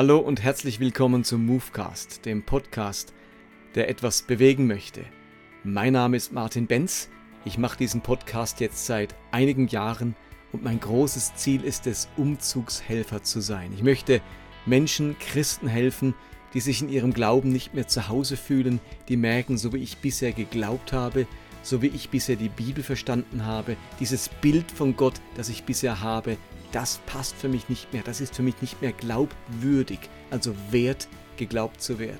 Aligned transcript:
Hallo 0.00 0.16
und 0.16 0.42
herzlich 0.42 0.80
willkommen 0.80 1.24
zum 1.24 1.44
Movecast, 1.44 2.24
dem 2.24 2.42
Podcast, 2.42 3.12
der 3.74 3.90
etwas 3.90 4.22
bewegen 4.22 4.66
möchte. 4.66 5.04
Mein 5.62 5.92
Name 5.92 6.16
ist 6.16 6.32
Martin 6.32 6.66
Benz. 6.66 7.10
Ich 7.44 7.58
mache 7.58 7.76
diesen 7.76 8.00
Podcast 8.00 8.60
jetzt 8.60 8.86
seit 8.86 9.14
einigen 9.30 9.68
Jahren 9.68 10.16
und 10.52 10.64
mein 10.64 10.80
großes 10.80 11.34
Ziel 11.34 11.64
ist 11.64 11.86
es, 11.86 12.08
Umzugshelfer 12.16 13.22
zu 13.22 13.40
sein. 13.40 13.74
Ich 13.74 13.82
möchte 13.82 14.22
Menschen, 14.64 15.18
Christen 15.18 15.68
helfen, 15.68 16.14
die 16.54 16.60
sich 16.60 16.80
in 16.80 16.88
ihrem 16.88 17.12
Glauben 17.12 17.52
nicht 17.52 17.74
mehr 17.74 17.86
zu 17.86 18.08
Hause 18.08 18.38
fühlen, 18.38 18.80
die 19.10 19.18
merken, 19.18 19.58
so 19.58 19.74
wie 19.74 19.82
ich 19.82 19.98
bisher 19.98 20.32
geglaubt 20.32 20.94
habe, 20.94 21.26
so 21.62 21.82
wie 21.82 21.88
ich 21.88 22.10
bisher 22.10 22.36
die 22.36 22.48
Bibel 22.48 22.82
verstanden 22.82 23.44
habe, 23.44 23.76
dieses 23.98 24.28
Bild 24.28 24.70
von 24.70 24.96
Gott, 24.96 25.20
das 25.36 25.48
ich 25.48 25.64
bisher 25.64 26.00
habe, 26.00 26.36
das 26.72 26.98
passt 27.06 27.34
für 27.36 27.48
mich 27.48 27.68
nicht 27.68 27.92
mehr, 27.92 28.02
das 28.02 28.20
ist 28.20 28.34
für 28.34 28.42
mich 28.42 28.60
nicht 28.60 28.80
mehr 28.80 28.92
glaubwürdig, 28.92 29.98
also 30.30 30.54
wert, 30.70 31.08
geglaubt 31.36 31.80
zu 31.80 31.98
werden. 31.98 32.18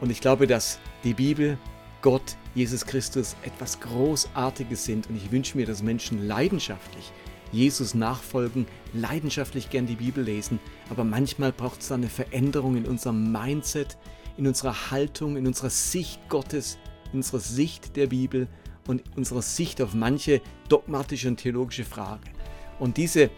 Und 0.00 0.10
ich 0.10 0.20
glaube, 0.20 0.46
dass 0.46 0.78
die 1.02 1.14
Bibel, 1.14 1.58
Gott, 2.02 2.36
Jesus 2.54 2.84
Christus 2.84 3.36
etwas 3.42 3.80
Großartiges 3.80 4.84
sind 4.84 5.08
und 5.08 5.16
ich 5.16 5.32
wünsche 5.32 5.56
mir, 5.56 5.66
dass 5.66 5.82
Menschen 5.82 6.26
leidenschaftlich 6.26 7.12
Jesus 7.52 7.94
nachfolgen, 7.94 8.66
leidenschaftlich 8.92 9.70
gern 9.70 9.86
die 9.86 9.94
Bibel 9.94 10.24
lesen, 10.24 10.58
aber 10.90 11.04
manchmal 11.04 11.52
braucht 11.52 11.80
es 11.80 11.92
eine 11.92 12.08
Veränderung 12.08 12.76
in 12.76 12.86
unserem 12.86 13.30
Mindset, 13.30 13.96
in 14.36 14.46
unserer 14.46 14.90
Haltung, 14.90 15.36
in 15.36 15.46
unserer 15.46 15.70
Sicht 15.70 16.20
Gottes, 16.28 16.78
unserer 17.14 17.40
Sicht 17.40 17.96
der 17.96 18.08
Bibel 18.08 18.48
und 18.86 19.02
unserer 19.16 19.42
Sicht 19.42 19.80
auf 19.80 19.94
manche 19.94 20.40
dogmatische 20.68 21.28
und 21.28 21.38
theologische 21.38 21.84
Fragen. 21.84 22.30
Und 22.78 22.96
diese, 22.96 23.30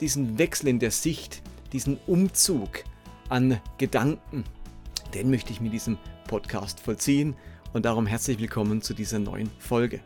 diesen 0.00 0.38
Wechsel 0.38 0.68
in 0.68 0.78
der 0.78 0.90
Sicht, 0.90 1.42
diesen 1.72 1.98
Umzug 2.06 2.84
an 3.28 3.60
Gedanken, 3.78 4.44
den 5.12 5.30
möchte 5.30 5.52
ich 5.52 5.60
mit 5.60 5.72
diesem 5.72 5.98
Podcast 6.26 6.80
vollziehen. 6.80 7.34
Und 7.72 7.84
darum 7.84 8.06
herzlich 8.06 8.38
willkommen 8.38 8.80
zu 8.82 8.94
dieser 8.94 9.18
neuen 9.18 9.50
Folge. 9.58 10.00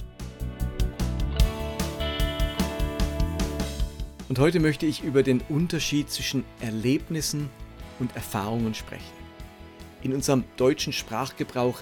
Und 4.29 4.39
heute 4.39 4.61
möchte 4.61 4.85
ich 4.87 5.03
über 5.03 5.23
den 5.23 5.41
Unterschied 5.49 6.11
zwischen 6.11 6.45
Erlebnissen 6.61 7.49
und 7.99 8.15
Erfahrungen 8.15 8.75
sprechen. 8.75 9.05
In 10.03 10.13
unserem 10.13 10.45
deutschen 10.57 10.93
Sprachgebrauch 10.93 11.81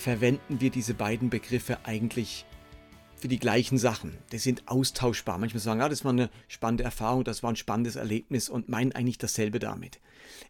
verwenden 0.00 0.60
wir 0.60 0.70
diese 0.70 0.94
beiden 0.94 1.30
Begriffe 1.30 1.78
eigentlich 1.84 2.44
für 3.16 3.28
die 3.28 3.38
gleichen 3.38 3.78
Sachen. 3.78 4.16
Die 4.32 4.38
sind 4.38 4.66
austauschbar. 4.66 5.38
Manchmal 5.38 5.60
sagen, 5.60 5.80
ja, 5.80 5.88
das 5.88 6.04
war 6.04 6.12
eine 6.12 6.30
spannende 6.48 6.84
Erfahrung, 6.84 7.22
das 7.22 7.42
war 7.42 7.52
ein 7.52 7.56
spannendes 7.56 7.96
Erlebnis 7.96 8.48
und 8.48 8.68
meinen 8.68 8.92
eigentlich 8.92 9.18
dasselbe 9.18 9.58
damit. 9.58 10.00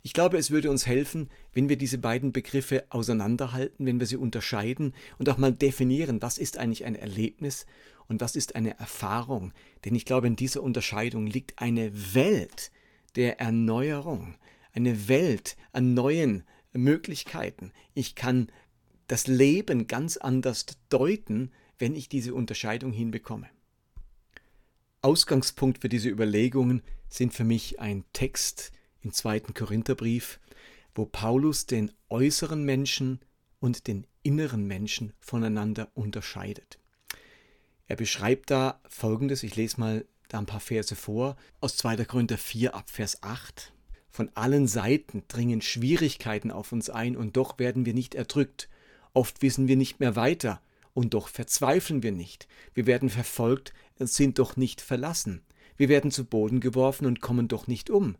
Ich 0.02 0.12
glaube, 0.12 0.38
es 0.38 0.50
würde 0.50 0.70
uns 0.70 0.86
helfen, 0.86 1.28
wenn 1.52 1.68
wir 1.68 1.76
diese 1.76 1.98
beiden 1.98 2.32
Begriffe 2.32 2.84
auseinanderhalten, 2.90 3.86
wenn 3.86 3.98
wir 3.98 4.06
sie 4.06 4.16
unterscheiden 4.16 4.94
und 5.18 5.28
auch 5.28 5.36
mal 5.36 5.52
definieren, 5.52 6.22
was 6.22 6.38
ist 6.38 6.58
eigentlich 6.58 6.84
ein 6.84 6.94
Erlebnis 6.94 7.66
und 8.06 8.20
was 8.20 8.36
ist 8.36 8.54
eine 8.54 8.78
Erfahrung. 8.78 9.52
Denn 9.84 9.94
ich 9.94 10.04
glaube, 10.04 10.28
in 10.28 10.36
dieser 10.36 10.62
Unterscheidung 10.62 11.26
liegt 11.26 11.60
eine 11.60 11.90
Welt 12.14 12.70
der 13.16 13.40
Erneuerung, 13.40 14.36
eine 14.72 15.08
Welt 15.08 15.56
an 15.72 15.94
neuen 15.94 16.44
Möglichkeiten. 16.72 17.72
Ich 17.94 18.14
kann 18.14 18.50
das 19.10 19.26
Leben 19.26 19.88
ganz 19.88 20.16
anders 20.16 20.66
deuten, 20.88 21.50
wenn 21.78 21.96
ich 21.96 22.08
diese 22.08 22.32
Unterscheidung 22.32 22.92
hinbekomme. 22.92 23.48
Ausgangspunkt 25.02 25.78
für 25.80 25.88
diese 25.88 26.08
Überlegungen 26.08 26.82
sind 27.08 27.34
für 27.34 27.42
mich 27.42 27.80
ein 27.80 28.04
Text 28.12 28.70
im 29.02 29.12
zweiten 29.12 29.52
Korintherbrief, 29.52 30.38
wo 30.94 31.06
Paulus 31.06 31.66
den 31.66 31.90
äußeren 32.08 32.62
Menschen 32.62 33.18
und 33.58 33.88
den 33.88 34.06
inneren 34.22 34.64
Menschen 34.68 35.12
voneinander 35.18 35.90
unterscheidet. 35.94 36.78
Er 37.88 37.96
beschreibt 37.96 38.52
da 38.52 38.80
folgendes, 38.88 39.42
ich 39.42 39.56
lese 39.56 39.80
mal 39.80 40.04
da 40.28 40.38
ein 40.38 40.46
paar 40.46 40.60
Verse 40.60 40.94
vor, 40.94 41.36
aus 41.60 41.76
2. 41.78 42.04
Korinther 42.04 42.38
4 42.38 42.76
ab 42.76 42.88
Vers 42.88 43.24
8. 43.24 43.72
Von 44.08 44.30
allen 44.36 44.68
Seiten 44.68 45.24
dringen 45.26 45.62
Schwierigkeiten 45.62 46.52
auf 46.52 46.70
uns 46.70 46.90
ein 46.90 47.16
und 47.16 47.36
doch 47.36 47.58
werden 47.58 47.86
wir 47.86 47.94
nicht 47.94 48.14
erdrückt. 48.14 48.68
Oft 49.12 49.42
wissen 49.42 49.68
wir 49.68 49.76
nicht 49.76 50.00
mehr 50.00 50.16
weiter 50.16 50.60
und 50.94 51.14
doch 51.14 51.28
verzweifeln 51.28 52.02
wir 52.02 52.12
nicht. 52.12 52.48
Wir 52.74 52.86
werden 52.86 53.08
verfolgt 53.08 53.72
sind 53.98 54.38
doch 54.38 54.56
nicht 54.56 54.80
verlassen. 54.80 55.42
Wir 55.76 55.88
werden 55.88 56.10
zu 56.10 56.24
Boden 56.24 56.60
geworfen 56.60 57.06
und 57.06 57.20
kommen 57.20 57.48
doch 57.48 57.66
nicht 57.66 57.90
um. 57.90 58.16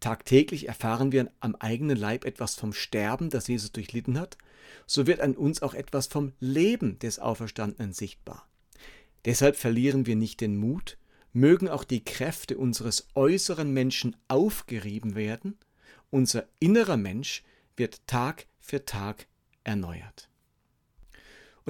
Tagtäglich 0.00 0.66
erfahren 0.66 1.12
wir 1.12 1.30
am 1.40 1.54
eigenen 1.56 1.96
Leib 1.96 2.24
etwas 2.24 2.54
vom 2.54 2.72
Sterben, 2.72 3.28
das 3.30 3.48
Jesus 3.48 3.70
durchlitten 3.72 4.18
hat, 4.18 4.38
so 4.86 5.06
wird 5.06 5.20
an 5.20 5.36
uns 5.36 5.62
auch 5.62 5.74
etwas 5.74 6.06
vom 6.06 6.32
Leben 6.40 6.98
des 6.98 7.18
Auferstandenen 7.18 7.92
sichtbar. 7.92 8.48
Deshalb 9.26 9.56
verlieren 9.56 10.06
wir 10.06 10.16
nicht 10.16 10.40
den 10.40 10.56
Mut, 10.56 10.96
mögen 11.32 11.68
auch 11.68 11.84
die 11.84 12.02
Kräfte 12.02 12.56
unseres 12.56 13.08
äußeren 13.14 13.70
Menschen 13.72 14.16
aufgerieben 14.28 15.14
werden, 15.14 15.58
unser 16.08 16.48
innerer 16.58 16.96
Mensch 16.96 17.44
wird 17.76 18.06
Tag 18.06 18.46
für 18.58 18.84
Tag 18.84 19.26
erneuert. 19.64 20.29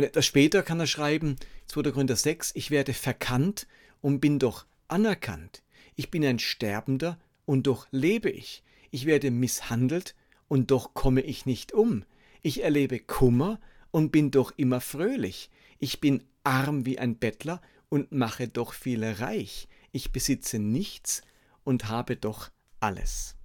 Und 0.01 0.07
etwas 0.07 0.25
später 0.25 0.63
kann 0.63 0.81
er 0.81 0.87
schreiben, 0.87 1.37
2. 1.67 1.91
Korinther 1.91 2.17
6, 2.17 2.53
ich 2.55 2.71
werde 2.71 2.95
verkannt 2.95 3.67
und 4.01 4.21
bin 4.21 4.39
doch 4.39 4.65
anerkannt. 4.89 5.63
Ich 5.95 6.11
bin 6.11 6.25
ein 6.25 6.39
Sterbender 6.39 7.19
und 7.45 7.67
doch 7.67 7.87
lebe 7.91 8.31
ich. 8.31 8.63
Ich 8.91 9.05
werde 9.05 9.31
misshandelt 9.31 10.15
und 10.49 10.71
doch 10.71 10.95
komme 10.95 11.21
ich 11.21 11.45
nicht 11.45 11.75
um. 11.75 12.07
Ich 12.41 12.63
erlebe 12.63 12.99
Kummer 12.99 13.61
und 13.91 14.11
bin 14.11 14.31
doch 14.31 14.55
immer 14.57 14.81
fröhlich. 14.81 15.51
Ich 15.79 16.01
bin 16.01 16.23
arm 16.45 16.87
wie 16.87 16.99
ein 16.99 17.19
Bettler 17.19 17.61
und 17.91 18.11
mache 18.11 18.49
doch 18.49 18.73
viele 18.73 19.21
reich. 19.21 19.69
Ich 19.93 20.13
besitze 20.13 20.59
nichts 20.59 21.21
und 21.63 21.91
habe 21.91 22.17
doch 22.17 22.49
alles. 22.81 23.37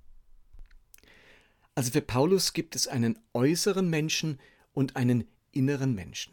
Also 1.76 1.92
für 1.92 2.02
Paulus 2.02 2.54
gibt 2.54 2.78
es 2.78 2.88
einen 2.88 3.20
äußeren 3.34 3.90
Menschen 3.90 4.40
und 4.72 4.96
einen 4.96 5.26
inneren 5.52 5.94
Menschen. 5.94 6.32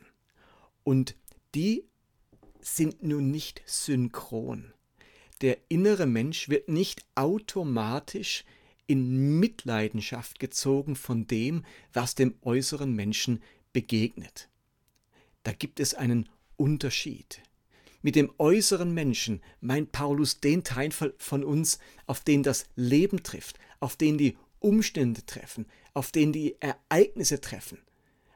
Und 0.84 1.16
die 1.54 1.84
sind 2.60 3.02
nun 3.02 3.30
nicht 3.30 3.62
synchron. 3.66 4.72
Der 5.40 5.58
innere 5.68 6.06
Mensch 6.06 6.48
wird 6.48 6.68
nicht 6.68 7.04
automatisch 7.14 8.44
in 8.86 9.40
Mitleidenschaft 9.40 10.38
gezogen 10.38 10.96
von 10.96 11.26
dem, 11.26 11.64
was 11.92 12.14
dem 12.14 12.36
äußeren 12.42 12.92
Menschen 12.94 13.42
begegnet. 13.72 14.48
Da 15.42 15.52
gibt 15.52 15.80
es 15.80 15.94
einen 15.94 16.28
Unterschied. 16.56 17.42
Mit 18.02 18.16
dem 18.16 18.32
äußeren 18.38 18.92
Menschen 18.92 19.40
meint 19.60 19.92
Paulus 19.92 20.40
den 20.40 20.64
Teil 20.64 20.90
von 20.90 21.44
uns, 21.44 21.78
auf 22.06 22.20
den 22.20 22.42
das 22.42 22.66
Leben 22.74 23.22
trifft, 23.22 23.58
auf 23.80 23.96
den 23.96 24.18
die 24.18 24.36
Umstände 24.58 25.24
treffen, 25.24 25.66
auf 25.94 26.12
den 26.12 26.32
die 26.32 26.56
Ereignisse 26.60 27.40
treffen. 27.40 27.78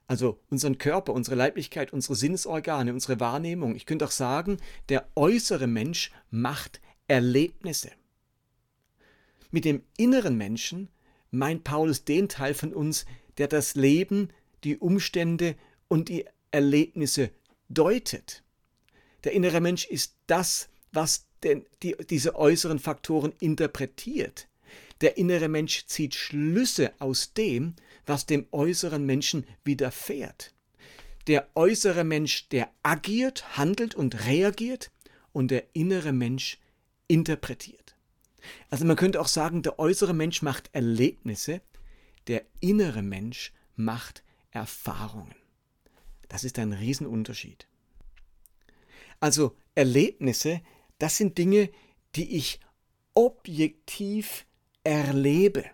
Also 0.07 0.41
unseren 0.51 0.79
Körper, 0.79 1.13
unsere 1.13 1.37
Leiblichkeit, 1.37 1.93
unsere 1.93 2.15
Sinnesorgane, 2.15 2.93
unsere 2.93 3.19
Wahrnehmung. 3.19 3.75
Ich 3.75 3.87
könnte 3.87 4.05
auch 4.05 4.13
sagen, 4.13 4.59
der 4.89 5.09
äußere 5.17 5.67
Mensch 5.67 6.13
macht 6.31 6.81
Erlebnisse. 7.09 7.91
Mit 9.51 9.65
dem 9.65 9.83
inneren 9.97 10.37
Menschen 10.37 10.89
meint 11.31 11.65
Paulus 11.65 12.05
den 12.05 12.29
Teil 12.29 12.55
von 12.55 12.73
uns, 12.73 13.05
der 13.39 13.49
das 13.49 13.75
Leben, 13.75 14.31
die 14.65 14.79
Umstände 14.79 15.57
und 15.89 16.09
die 16.09 16.25
Erlebnisse 16.51 17.31
deutet. 17.69 18.43
Der 19.25 19.33
innere 19.33 19.61
Mensch 19.61 19.87
ist 19.87 20.17
das, 20.27 20.69
was 20.93 21.27
den, 21.43 21.67
die, 21.83 21.97
diese 22.09 22.37
äußeren 22.37 22.79
Faktoren 22.79 23.33
interpretiert. 23.41 24.49
Der 25.01 25.19
innere 25.19 25.49
Mensch 25.49 25.87
zieht 25.87 26.15
Schlüsse 26.15 26.93
aus 26.99 27.35
dem, 27.35 27.75
was 28.07 28.27
dem 28.27 28.47
äußeren 28.53 29.05
Menschen 29.05 29.47
widerfährt. 29.65 30.55
Der 31.27 31.49
äußere 31.55 32.05
Mensch, 32.05 32.49
der 32.49 32.71
agiert, 32.83 33.59
handelt 33.59 33.95
und 33.95 34.27
reagiert 34.27 34.91
und 35.33 35.51
der 35.51 35.65
innere 35.73 36.13
Mensch 36.13 36.59
interpretiert. 37.09 37.97
Also 38.71 38.85
man 38.85 38.97
könnte 38.97 39.21
auch 39.21 39.29
sagen, 39.29 39.63
der 39.63 39.79
äußere 39.79 40.15
Mensch 40.15 40.43
macht 40.43 40.71
Erlebnisse, 40.73 41.61
der 42.29 42.45
innere 42.61 43.03
Mensch 43.03 43.53
macht 43.75 44.23
Erfahrungen. 44.51 45.35
Das 46.29 46.45
ist 46.45 46.59
ein 46.59 46.73
Riesenunterschied. 46.73 47.67
Also 49.21 49.57
Erlebnisse, 49.75 50.61
das 50.99 51.17
sind 51.17 51.39
Dinge, 51.39 51.71
die 52.15 52.37
ich 52.37 52.61
objektiv 53.15 54.47
erlebe. 54.85 55.65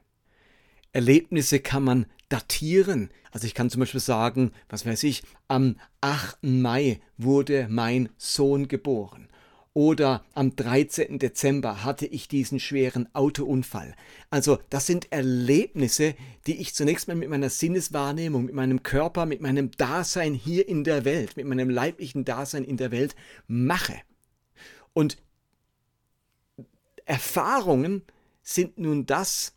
Erlebnisse 0.93 1.61
kann 1.61 1.84
man 1.84 2.06
datieren. 2.32 3.11
Also 3.31 3.46
ich 3.46 3.55
kann 3.55 3.70
zum 3.70 3.81
Beispiel 3.81 4.00
sagen, 4.00 4.52
was 4.69 4.87
weiß 4.87 5.02
ich, 5.05 5.23
am 5.49 5.76
8. 6.00 6.43
Mai 6.43 7.00
wurde 7.19 7.67
mein 7.69 8.08
Sohn 8.17 8.69
geboren. 8.69 9.29
oder 9.75 10.25
am 10.34 10.55
13. 10.55 11.19
Dezember 11.19 11.82
hatte 11.82 12.06
ich 12.06 12.29
diesen 12.29 12.61
schweren 12.61 13.08
Autounfall. 13.14 13.94
Also 14.31 14.58
das 14.69 14.87
sind 14.87 15.11
Erlebnisse, 15.11 16.14
die 16.46 16.61
ich 16.61 16.75
zunächst 16.75 17.08
mal 17.08 17.17
mit 17.17 17.31
meiner 17.31 17.49
Sinneswahrnehmung, 17.49 18.44
mit 18.44 18.55
meinem 18.55 18.82
Körper, 18.82 19.25
mit 19.25 19.40
meinem 19.40 19.70
Dasein 19.70 20.34
hier 20.34 20.69
in 20.69 20.84
der 20.84 21.05
Welt, 21.05 21.37
mit 21.37 21.46
meinem 21.46 21.70
leiblichen 21.70 22.25
Dasein 22.25 22.64
in 22.64 22.76
der 22.76 22.90
Welt 22.90 23.14
mache. 23.46 23.94
Und 24.93 25.17
Erfahrungen 27.06 28.02
sind 28.43 28.79
nun 28.79 29.06
das, 29.06 29.55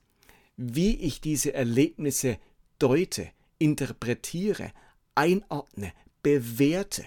wie 0.55 0.95
ich 0.95 1.19
diese 1.19 1.53
Erlebnisse 1.53 2.37
deute, 2.79 3.29
interpretiere, 3.57 4.71
einordne, 5.15 5.93
bewerte. 6.21 7.05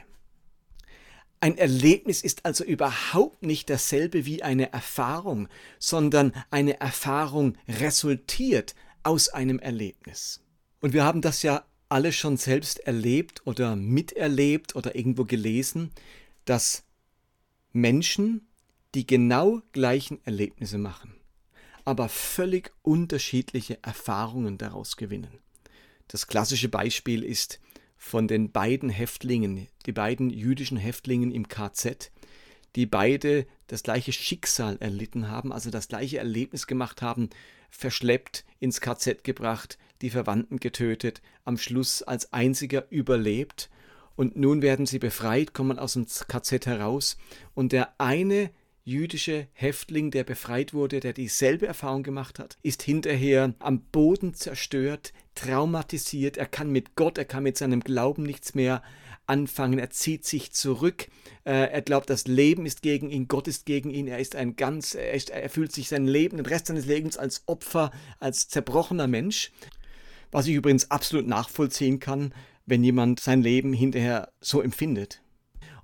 Ein 1.41 1.57
Erlebnis 1.57 2.23
ist 2.23 2.45
also 2.45 2.65
überhaupt 2.65 3.43
nicht 3.43 3.71
dasselbe 3.71 4.27
wie 4.27 4.43
eine 4.43 4.73
Erfahrung, 4.73 5.49
sondern 5.79 6.33
eine 6.51 6.81
Erfahrung 6.81 7.57
resultiert 7.69 8.75
aus 9.05 9.29
einem 9.29 9.61
Erlebnis. 9.61 10.43
Und 10.81 10.93
wir 10.95 11.05
haben 11.05 11.21
das 11.21 11.43
ja 11.43 11.65
alle 11.89 12.13
schon 12.13 12.37
selbst 12.37 12.81
erlebt 12.81 13.47
oder 13.47 13.77
miterlebt 13.77 14.75
oder 14.75 14.97
irgendwo 14.97 15.25
gelesen, 15.25 15.91
dass 16.45 16.85
Menschen 17.73 18.49
die 18.95 19.07
genau 19.07 19.61
gleichen 19.73 20.25
Erlebnisse 20.25 20.79
machen, 20.79 21.15
aber 21.85 22.09
völlig 22.09 22.73
unterschiedliche 22.83 23.83
Erfahrungen 23.83 24.59
daraus 24.59 24.97
gewinnen. 24.97 25.39
Das 26.09 26.27
klassische 26.27 26.69
Beispiel 26.69 27.23
ist 27.23 27.61
von 27.97 28.29
den 28.29 28.51
beiden 28.51 28.91
Häftlingen, 28.91 29.69
die 29.87 29.93
beiden 29.93 30.31
jüdischen 30.31 30.79
Häftlingen 30.79 31.31
im 31.31 31.49
KZ, 31.49 32.11
die 32.77 32.87
beide 32.87 33.47
das 33.67 33.83
gleiche 33.83 34.13
Schicksal 34.13 34.79
erlitten 34.81 35.29
haben, 35.29 35.53
also 35.53 35.71
das 35.71 35.89
gleiche 35.89 36.19
Erlebnis 36.19 36.67
gemacht 36.67 37.03
haben, 37.03 37.29
verschleppt, 37.71 38.45
ins 38.61 38.81
KZ 38.81 39.25
gebracht, 39.25 39.79
die 40.01 40.11
Verwandten 40.11 40.59
getötet, 40.59 41.21
am 41.45 41.59
Schluss 41.59 42.03
als 42.03 42.33
einziger 42.33 42.87
überlebt. 42.91 43.69
Und 44.17 44.37
nun 44.37 44.63
werden 44.63 44.87
sie 44.87 44.99
befreit, 44.99 45.53
kommen 45.53 45.79
aus 45.79 45.93
dem 45.93 46.07
KZ 46.07 46.67
heraus. 46.67 47.19
Und 47.55 47.73
der 47.73 48.01
eine 48.01 48.51
jüdische 48.85 49.49
Häftling, 49.53 50.11
der 50.11 50.25
befreit 50.25 50.73
wurde, 50.73 51.01
der 51.01 51.13
dieselbe 51.13 51.67
Erfahrung 51.67 52.03
gemacht 52.03 52.39
hat, 52.39 52.57
ist 52.63 52.83
hinterher 52.83 53.55
am 53.59 53.83
Boden 53.83 54.35
zerstört, 54.35 55.13
traumatisiert, 55.39 56.37
er 56.37 56.47
kann 56.47 56.71
mit 56.71 56.97
Gott, 56.97 57.17
er 57.17 57.25
kann 57.25 57.45
mit 57.45 57.57
seinem 57.57 57.81
Glauben 57.81 58.25
nichts 58.25 58.57
mehr 58.57 58.83
anfangen, 59.27 59.79
er 59.79 59.91
zieht 59.91 60.25
sich 60.25 60.53
zurück, 60.53 61.07
äh, 61.45 61.71
er 61.71 61.83
glaubt, 61.83 62.11
das 62.11 62.27
Leben 62.27 62.67
ist 62.67 62.83
gegen 62.83 63.09
ihn, 63.11 63.29
Gott 63.29 63.47
ist 63.47 63.65
gegen 63.65 63.91
ihn, 63.91 64.09
er 64.09 64.19
ist 64.19 64.35
ein 64.35 64.57
ganz, 64.57 64.95
er, 64.95 65.13
ist, 65.13 65.31
er 65.31 65.49
fühlt 65.49 65.71
sich 65.71 65.89
sein 65.89 66.09
Leben, 66.09 66.39
den 66.39 66.47
Rest 66.47 66.67
seines 66.67 66.87
Lebens 66.87 67.17
als 67.17 67.43
Opfer, 67.47 67.93
als 68.19 68.49
zerbrochener 68.49 69.07
Mensch, 69.07 69.53
was 70.33 70.47
ich 70.47 70.55
übrigens 70.55 70.91
absolut 70.91 71.29
nachvollziehen 71.29 72.01
kann, 72.01 72.35
wenn 72.67 72.83
jemand 72.83 73.21
sein 73.21 73.41
Leben 73.41 73.73
hinterher 73.73 74.33
so 74.41 74.61
empfindet. 74.61 75.23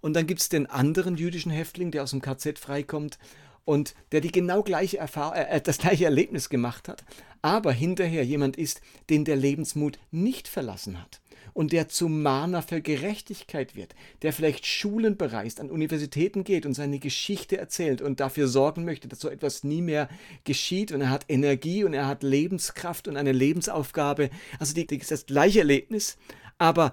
Und 0.00 0.14
dann 0.14 0.26
gibt 0.26 0.40
es 0.40 0.48
den 0.48 0.66
anderen 0.66 1.16
jüdischen 1.16 1.52
Häftling, 1.52 1.92
der 1.92 2.02
aus 2.02 2.10
dem 2.10 2.20
KZ 2.20 2.58
freikommt 2.58 3.18
und 3.64 3.94
der 4.12 4.20
die 4.20 4.32
genau 4.32 4.62
gleiche 4.62 4.98
Erfahrung, 4.98 5.36
äh, 5.36 5.60
das 5.60 5.78
gleiche 5.78 6.04
Erlebnis 6.04 6.48
gemacht 6.48 6.88
hat, 6.88 7.04
aber 7.42 7.72
hinterher 7.72 8.24
jemand 8.24 8.56
ist, 8.56 8.80
den 9.10 9.24
der 9.24 9.36
Lebensmut 9.36 9.98
nicht 10.10 10.48
verlassen 10.48 11.00
hat 11.00 11.20
und 11.54 11.72
der 11.72 11.88
zum 11.88 12.22
Mahner 12.22 12.62
für 12.62 12.82
Gerechtigkeit 12.82 13.74
wird, 13.74 13.94
der 14.22 14.32
vielleicht 14.32 14.66
Schulen 14.66 15.16
bereist, 15.16 15.60
an 15.60 15.70
Universitäten 15.70 16.44
geht 16.44 16.66
und 16.66 16.74
seine 16.74 16.98
Geschichte 16.98 17.56
erzählt 17.56 18.02
und 18.02 18.20
dafür 18.20 18.48
sorgen 18.48 18.84
möchte, 18.84 19.08
dass 19.08 19.20
so 19.20 19.28
etwas 19.28 19.64
nie 19.64 19.80
mehr 19.80 20.08
geschieht 20.42 20.92
und 20.92 21.00
er 21.00 21.10
hat 21.10 21.24
Energie 21.28 21.84
und 21.84 21.94
er 21.94 22.06
hat 22.06 22.22
Lebenskraft 22.22 23.08
und 23.08 23.16
eine 23.16 23.32
Lebensaufgabe. 23.32 24.30
Also 24.58 24.74
die, 24.74 24.86
das 24.86 25.26
gleiche 25.26 25.60
Erlebnis, 25.60 26.18
aber 26.58 26.92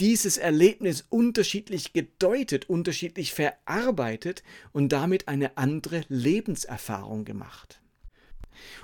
dieses 0.00 0.38
Erlebnis 0.38 1.04
unterschiedlich 1.08 1.92
gedeutet, 1.92 2.68
unterschiedlich 2.68 3.32
verarbeitet 3.32 4.42
und 4.72 4.90
damit 4.90 5.28
eine 5.28 5.56
andere 5.56 6.04
Lebenserfahrung 6.08 7.24
gemacht. 7.24 7.80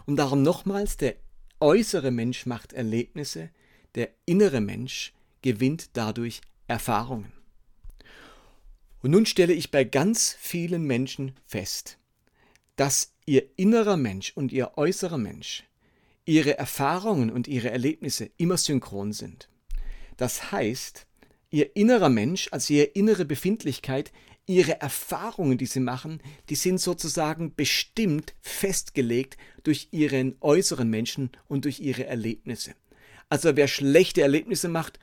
Und 0.06 0.16
darum 0.16 0.42
nochmals, 0.42 0.96
der 0.96 1.16
äußere 1.60 2.10
Mensch 2.10 2.46
macht 2.46 2.72
Erlebnisse, 2.72 3.50
der 3.94 4.10
innere 4.26 4.60
Mensch 4.60 5.12
gewinnt 5.42 5.90
dadurch 5.94 6.40
Erfahrungen. 6.66 7.32
Und 9.00 9.12
nun 9.12 9.26
stelle 9.26 9.52
ich 9.52 9.70
bei 9.70 9.84
ganz 9.84 10.36
vielen 10.38 10.82
Menschen 10.84 11.32
fest, 11.46 11.98
dass 12.76 13.14
ihr 13.26 13.44
innerer 13.56 13.96
Mensch 13.96 14.32
und 14.34 14.52
ihr 14.52 14.76
äußerer 14.76 15.18
Mensch, 15.18 15.64
ihre 16.24 16.58
Erfahrungen 16.58 17.30
und 17.30 17.48
ihre 17.48 17.70
Erlebnisse 17.70 18.30
immer 18.36 18.56
synchron 18.56 19.12
sind. 19.12 19.48
Das 20.18 20.52
heißt, 20.52 21.06
ihr 21.50 21.74
innerer 21.76 22.10
Mensch, 22.10 22.48
also 22.50 22.74
ihre 22.74 22.86
innere 22.86 23.24
Befindlichkeit, 23.24 24.12
ihre 24.46 24.80
Erfahrungen, 24.80 25.56
die 25.56 25.66
sie 25.66 25.80
machen, 25.80 26.20
die 26.50 26.56
sind 26.56 26.80
sozusagen 26.80 27.54
bestimmt 27.54 28.34
festgelegt 28.40 29.36
durch 29.62 29.88
ihren 29.92 30.36
äußeren 30.40 30.90
Menschen 30.90 31.30
und 31.46 31.64
durch 31.64 31.80
ihre 31.80 32.04
Erlebnisse. 32.06 32.74
Also 33.28 33.56
wer 33.56 33.68
schlechte 33.68 34.22
Erlebnisse 34.22 34.68
macht, 34.68 34.98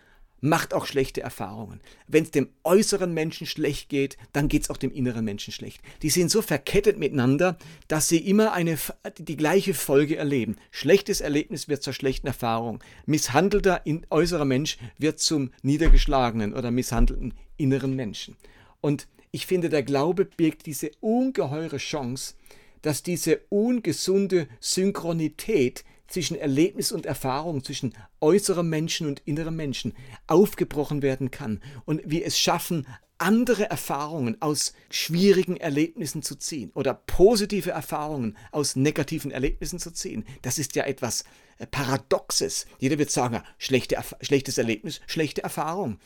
macht 0.46 0.74
auch 0.74 0.86
schlechte 0.86 1.22
Erfahrungen. 1.22 1.82
Wenn 2.08 2.24
es 2.24 2.32
dem 2.32 2.50
äußeren 2.64 3.14
Menschen 3.14 3.48
schlecht 3.48 3.90
geht, 3.90 4.18
dann 4.32 4.48
geht 4.48 4.64
es 4.64 4.70
auch 4.70 4.78
dem 4.78 4.92
inneren 4.92 5.26
Menschen 5.26 5.52
schlecht. 5.52 5.82
Die 6.02 6.10
sind 6.10 6.30
so 6.30 6.42
verkettet 6.42 6.98
miteinander, 6.98 7.58
dass 7.88 8.08
sie 8.08 8.20
immer 8.20 8.54
eine, 8.54 8.78
die 9.18 9.38
gleiche 9.38 9.74
Folge 9.74 10.18
erleben. 10.18 10.58
Schlechtes 10.72 11.20
Erlebnis 11.20 11.68
wird 11.68 11.84
zur 11.84 11.94
schlechten 11.94 12.28
Erfahrung. 12.28 12.84
Misshandelter 13.06 13.82
äußerer 14.10 14.46
Mensch 14.46 14.78
wird 14.98 15.20
zum 15.20 15.52
niedergeschlagenen 15.64 16.54
oder 16.54 16.72
misshandelten 16.72 17.34
inneren 17.58 17.96
Menschen. 17.96 18.36
Und 18.82 19.08
ich 19.32 19.48
finde, 19.48 19.70
der 19.70 19.84
Glaube 19.84 20.26
birgt 20.26 20.66
diese 20.66 20.92
ungeheure 21.02 21.78
Chance, 21.78 22.36
dass 22.84 23.02
diese 23.02 23.42
ungesunde 23.50 24.48
Synchronität 24.60 25.84
zwischen 26.08 26.38
Erlebnis 26.38 26.92
und 26.92 27.06
Erfahrung, 27.06 27.64
zwischen 27.64 27.94
äußerem 28.22 28.70
Menschen 28.70 29.08
und 29.08 29.22
innerem 29.26 29.56
Menschen 29.56 29.94
aufgebrochen 30.28 31.02
werden 31.02 31.32
kann 31.32 31.62
und 31.86 32.02
wir 32.06 32.26
es 32.26 32.40
schaffen, 32.40 32.86
andere 33.18 33.70
Erfahrungen 33.70 34.42
aus 34.42 34.74
schwierigen 34.90 35.58
Erlebnissen 35.58 36.22
zu 36.22 36.36
ziehen 36.36 36.72
oder 36.74 36.94
positive 36.94 37.72
Erfahrungen 37.72 38.38
aus 38.52 38.76
negativen 38.76 39.32
Erlebnissen 39.32 39.80
zu 39.80 39.92
ziehen. 39.92 40.26
Das 40.42 40.60
ist 40.60 40.76
ja 40.76 40.84
etwas 40.84 41.24
äh, 41.58 41.66
Paradoxes. 41.66 42.66
Jeder 42.78 42.98
wird 42.98 43.12
sagen, 43.12 43.42
schlechte, 43.58 43.98
schlechtes 44.22 44.58
Erlebnis, 44.58 45.00
schlechte 45.08 45.44
Erfahrung. 45.44 46.00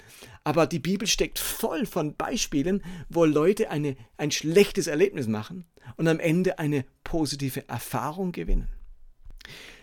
Aber 0.44 0.68
die 0.68 0.80
Bibel 0.80 1.08
steckt 1.08 1.40
voll 1.40 1.86
von 1.86 2.16
Beispielen, 2.16 2.84
wo 3.10 3.26
Leute 3.26 3.72
eine, 3.72 3.98
ein 4.18 4.32
schlechtes 4.32 4.88
Erlebnis 4.88 5.28
machen 5.28 5.66
und 5.98 6.08
am 6.08 6.20
Ende 6.20 6.60
eine 6.60 6.86
positive 7.04 7.68
Erfahrung 7.68 8.32
gewinnen. 8.32 8.70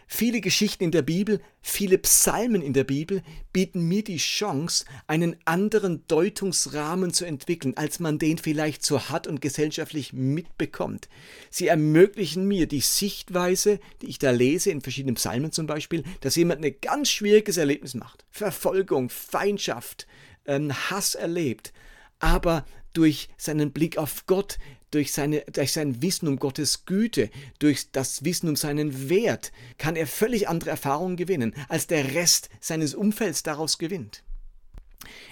Viele 0.08 0.40
Geschichten 0.40 0.84
in 0.84 0.90
der 0.92 1.02
Bibel, 1.02 1.40
viele 1.60 1.98
Psalmen 1.98 2.62
in 2.62 2.72
der 2.72 2.84
Bibel 2.84 3.22
bieten 3.52 3.88
mir 3.88 4.04
die 4.04 4.18
Chance, 4.18 4.84
einen 5.08 5.36
anderen 5.44 6.06
Deutungsrahmen 6.06 7.12
zu 7.12 7.24
entwickeln, 7.24 7.76
als 7.76 7.98
man 7.98 8.20
den 8.20 8.38
vielleicht 8.38 8.84
so 8.84 9.08
hat 9.08 9.26
und 9.26 9.40
gesellschaftlich 9.40 10.12
mitbekommt. 10.12 11.08
Sie 11.50 11.66
ermöglichen 11.66 12.46
mir 12.46 12.68
die 12.68 12.80
Sichtweise, 12.80 13.80
die 14.00 14.06
ich 14.06 14.20
da 14.20 14.30
lese, 14.30 14.70
in 14.70 14.80
verschiedenen 14.80 15.16
Psalmen 15.16 15.50
zum 15.50 15.66
Beispiel, 15.66 16.04
dass 16.20 16.36
jemand 16.36 16.64
ein 16.64 16.76
ganz 16.80 17.08
schwieriges 17.08 17.56
Erlebnis 17.56 17.94
macht. 17.94 18.24
Verfolgung, 18.30 19.10
Feindschaft, 19.10 20.06
ähm, 20.46 20.72
Hass 20.72 21.16
erlebt, 21.16 21.72
aber 22.20 22.64
durch 22.92 23.28
seinen 23.36 23.72
Blick 23.72 23.98
auf 23.98 24.24
Gott 24.26 24.58
durch, 24.96 25.12
seine, 25.12 25.42
durch 25.52 25.72
sein 25.72 26.00
Wissen 26.00 26.26
um 26.26 26.38
Gottes 26.38 26.86
Güte, 26.86 27.28
durch 27.58 27.90
das 27.92 28.24
Wissen 28.24 28.48
um 28.48 28.56
seinen 28.56 29.10
Wert, 29.10 29.52
kann 29.76 29.94
er 29.94 30.06
völlig 30.06 30.48
andere 30.48 30.70
Erfahrungen 30.70 31.16
gewinnen, 31.16 31.54
als 31.68 31.86
der 31.86 32.14
Rest 32.14 32.48
seines 32.60 32.94
Umfelds 32.94 33.42
daraus 33.42 33.76
gewinnt. 33.76 34.22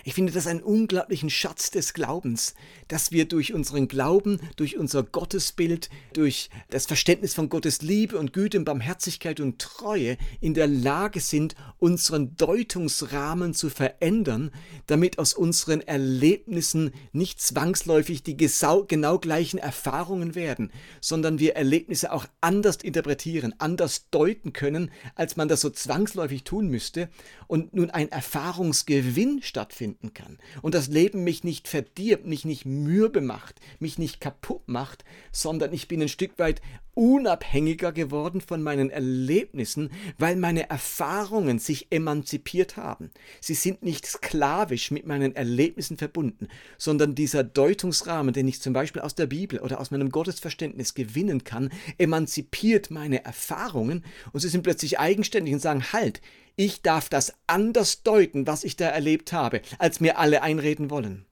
Ich 0.04 0.14
finde 0.14 0.32
das 0.32 0.46
einen 0.46 0.62
unglaublichen 0.62 1.30
Schatz 1.30 1.70
des 1.70 1.94
Glaubens, 1.94 2.54
dass 2.88 3.10
wir 3.10 3.26
durch 3.26 3.54
unseren 3.54 3.88
Glauben, 3.88 4.38
durch 4.56 4.76
unser 4.76 5.02
Gottesbild, 5.02 5.88
durch 6.12 6.50
das 6.70 6.86
Verständnis 6.86 7.34
von 7.34 7.48
Gottes 7.48 7.80
Liebe 7.82 8.18
und 8.18 8.32
Güte 8.32 8.58
und 8.58 8.64
Barmherzigkeit 8.64 9.40
und 9.40 9.58
Treue 9.58 10.16
in 10.40 10.54
der 10.54 10.66
Lage 10.66 11.20
sind, 11.20 11.54
unseren 11.78 12.36
Deutungsrahmen 12.36 13.54
zu 13.54 13.70
verändern, 13.70 14.50
damit 14.86 15.18
aus 15.18 15.32
unseren 15.34 15.80
Erlebnissen 15.80 16.92
nicht 17.12 17.40
zwangsläufig 17.40 18.22
die 18.22 18.36
genau 18.36 19.18
gleichen 19.18 19.58
Erfahrungen 19.58 20.34
werden, 20.34 20.70
sondern 21.00 21.38
wir 21.38 21.56
Erlebnisse 21.56 22.12
auch 22.12 22.26
anders 22.40 22.76
interpretieren, 22.76 23.54
anders 23.58 24.10
deuten 24.10 24.52
können, 24.52 24.90
als 25.14 25.36
man 25.36 25.48
das 25.48 25.60
so 25.62 25.70
zwangsläufig 25.70 26.44
tun 26.44 26.68
müsste. 26.68 27.08
Und 27.46 27.74
nun 27.74 27.90
ein 27.90 28.10
Erfahrungsgewinn 28.10 29.42
stattfinden 29.54 30.12
kann 30.14 30.38
und 30.62 30.74
das 30.74 30.88
Leben 30.88 31.22
mich 31.22 31.44
nicht 31.44 31.68
verdirbt, 31.68 32.26
mich 32.26 32.44
nicht 32.44 32.66
mürbe 32.66 33.20
macht, 33.20 33.60
mich 33.78 33.98
nicht 33.98 34.20
kaputt 34.20 34.62
macht, 34.66 35.04
sondern 35.30 35.72
ich 35.72 35.86
bin 35.86 36.02
ein 36.02 36.08
Stück 36.08 36.40
weit 36.40 36.60
unabhängiger 36.94 37.92
geworden 37.92 38.40
von 38.40 38.62
meinen 38.62 38.90
Erlebnissen, 38.90 39.90
weil 40.18 40.36
meine 40.36 40.70
Erfahrungen 40.70 41.58
sich 41.58 41.88
emanzipiert 41.90 42.76
haben. 42.76 43.10
Sie 43.40 43.54
sind 43.54 43.82
nicht 43.82 44.06
sklavisch 44.06 44.90
mit 44.90 45.06
meinen 45.06 45.36
Erlebnissen 45.36 45.96
verbunden, 45.96 46.48
sondern 46.78 47.14
dieser 47.14 47.44
Deutungsrahmen, 47.44 48.32
den 48.32 48.48
ich 48.48 48.60
zum 48.60 48.72
Beispiel 48.72 49.02
aus 49.02 49.14
der 49.14 49.26
Bibel 49.26 49.60
oder 49.60 49.80
aus 49.80 49.90
meinem 49.90 50.10
Gottesverständnis 50.10 50.94
gewinnen 50.94 51.44
kann, 51.44 51.70
emanzipiert 51.98 52.90
meine 52.90 53.24
Erfahrungen 53.24 54.04
und 54.32 54.40
sie 54.40 54.48
sind 54.48 54.62
plötzlich 54.62 54.98
eigenständig 54.98 55.54
und 55.54 55.60
sagen, 55.60 55.92
halt, 55.92 56.20
ich 56.56 56.82
darf 56.82 57.08
das 57.08 57.34
anders 57.46 58.02
deuten, 58.02 58.46
was 58.46 58.64
ich 58.64 58.76
da 58.76 58.86
erlebt 58.88 59.32
habe, 59.32 59.62
als 59.78 60.00
mir 60.00 60.18
alle 60.18 60.42
einreden 60.42 60.90
wollen. 60.90 61.26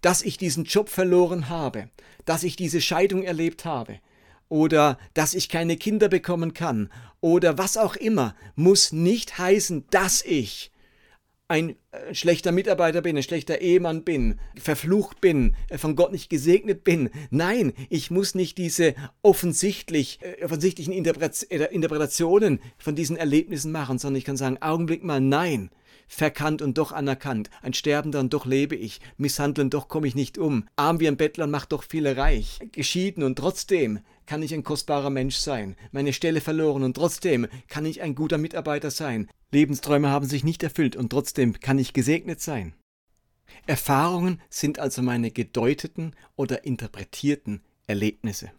Dass 0.00 0.22
ich 0.22 0.38
diesen 0.38 0.64
Job 0.64 0.88
verloren 0.88 1.48
habe, 1.48 1.88
dass 2.24 2.42
ich 2.42 2.56
diese 2.56 2.80
Scheidung 2.80 3.22
erlebt 3.22 3.64
habe, 3.64 4.00
oder 4.48 4.98
dass 5.14 5.34
ich 5.34 5.48
keine 5.48 5.76
Kinder 5.76 6.08
bekommen 6.08 6.54
kann 6.54 6.90
oder 7.20 7.58
was 7.58 7.76
auch 7.76 7.96
immer, 7.96 8.34
muss 8.54 8.92
nicht 8.92 9.38
heißen, 9.38 9.84
dass 9.90 10.22
ich 10.22 10.70
ein 11.48 11.76
äh, 11.90 12.14
schlechter 12.14 12.52
Mitarbeiter 12.52 13.00
bin, 13.00 13.16
ein 13.16 13.22
schlechter 13.22 13.60
Ehemann 13.60 14.04
bin, 14.04 14.38
verflucht 14.56 15.20
bin, 15.20 15.56
äh, 15.70 15.78
von 15.78 15.96
Gott 15.96 16.12
nicht 16.12 16.28
gesegnet 16.28 16.84
bin. 16.84 17.10
Nein, 17.30 17.72
ich 17.88 18.10
muss 18.10 18.34
nicht 18.34 18.58
diese 18.58 18.94
offensichtlich, 19.22 20.20
äh, 20.22 20.44
offensichtlichen 20.44 20.92
Interpretationen 20.92 22.60
von 22.76 22.94
diesen 22.94 23.16
Erlebnissen 23.16 23.72
machen, 23.72 23.98
sondern 23.98 24.18
ich 24.18 24.24
kann 24.24 24.36
sagen, 24.36 24.58
Augenblick 24.60 25.02
mal, 25.02 25.20
nein 25.20 25.70
verkannt 26.06 26.62
und 26.62 26.78
doch 26.78 26.92
anerkannt, 26.92 27.50
ein 27.62 27.74
Sterbender 27.74 28.20
und 28.20 28.32
doch 28.32 28.46
lebe 28.46 28.76
ich, 28.76 29.00
misshandeln 29.16 29.70
doch 29.70 29.88
komme 29.88 30.06
ich 30.06 30.14
nicht 30.14 30.38
um, 30.38 30.64
arm 30.76 31.00
wie 31.00 31.08
ein 31.08 31.16
Bettler 31.16 31.44
und 31.44 31.50
macht 31.50 31.72
doch 31.72 31.82
viele 31.82 32.16
reich, 32.16 32.58
geschieden 32.72 33.22
und 33.22 33.36
trotzdem 33.36 34.00
kann 34.26 34.42
ich 34.42 34.54
ein 34.54 34.64
kostbarer 34.64 35.10
Mensch 35.10 35.36
sein, 35.36 35.76
meine 35.92 36.12
Stelle 36.12 36.40
verloren 36.40 36.82
und 36.82 36.94
trotzdem 36.94 37.46
kann 37.68 37.86
ich 37.86 38.02
ein 38.02 38.14
guter 38.14 38.38
Mitarbeiter 38.38 38.90
sein, 38.90 39.28
Lebensträume 39.50 40.10
haben 40.10 40.26
sich 40.26 40.44
nicht 40.44 40.62
erfüllt 40.62 40.96
und 40.96 41.10
trotzdem 41.10 41.58
kann 41.60 41.78
ich 41.78 41.92
gesegnet 41.92 42.40
sein. 42.40 42.74
Erfahrungen 43.66 44.40
sind 44.50 44.78
also 44.78 45.02
meine 45.02 45.30
gedeuteten 45.30 46.14
oder 46.36 46.64
interpretierten 46.64 47.62
Erlebnisse. 47.86 48.50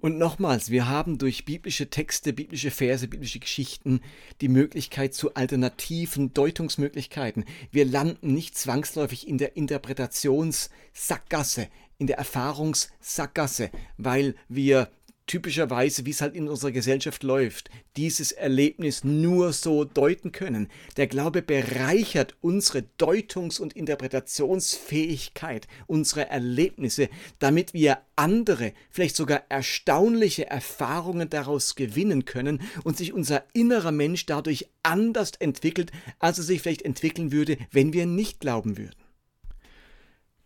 Und 0.00 0.16
nochmals, 0.16 0.70
wir 0.70 0.88
haben 0.88 1.18
durch 1.18 1.44
biblische 1.44 1.90
Texte, 1.90 2.32
biblische 2.32 2.70
Verse, 2.70 3.06
biblische 3.06 3.38
Geschichten 3.38 4.00
die 4.40 4.48
Möglichkeit 4.48 5.12
zu 5.12 5.34
alternativen 5.34 6.32
Deutungsmöglichkeiten. 6.32 7.44
Wir 7.70 7.84
landen 7.84 8.32
nicht 8.32 8.56
zwangsläufig 8.56 9.28
in 9.28 9.36
der 9.36 9.56
Interpretationssackgasse, 9.56 11.68
in 11.98 12.06
der 12.06 12.16
Erfahrungssackgasse, 12.16 13.70
weil 13.98 14.36
wir 14.48 14.88
typischerweise, 15.30 16.06
wie 16.06 16.10
es 16.10 16.22
halt 16.22 16.34
in 16.34 16.48
unserer 16.48 16.72
Gesellschaft 16.72 17.22
läuft, 17.22 17.70
dieses 17.96 18.32
Erlebnis 18.32 19.04
nur 19.04 19.52
so 19.52 19.84
deuten 19.84 20.32
können. 20.32 20.66
Der 20.96 21.06
Glaube 21.06 21.40
bereichert 21.40 22.34
unsere 22.40 22.82
Deutungs- 22.98 23.60
und 23.60 23.74
Interpretationsfähigkeit, 23.74 25.68
unsere 25.86 26.28
Erlebnisse, 26.28 27.08
damit 27.38 27.74
wir 27.74 27.98
andere, 28.16 28.72
vielleicht 28.90 29.14
sogar 29.14 29.44
erstaunliche 29.48 30.50
Erfahrungen 30.50 31.30
daraus 31.30 31.76
gewinnen 31.76 32.24
können 32.24 32.60
und 32.82 32.96
sich 32.96 33.12
unser 33.12 33.44
innerer 33.52 33.92
Mensch 33.92 34.26
dadurch 34.26 34.68
anders 34.82 35.30
entwickelt, 35.38 35.92
als 36.18 36.38
er 36.38 36.44
sich 36.44 36.60
vielleicht 36.60 36.82
entwickeln 36.82 37.30
würde, 37.30 37.56
wenn 37.70 37.92
wir 37.92 38.06
nicht 38.06 38.40
glauben 38.40 38.76
würden. 38.76 38.96